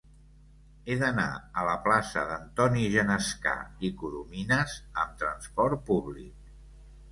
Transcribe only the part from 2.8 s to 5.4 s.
Genescà i Corominas amb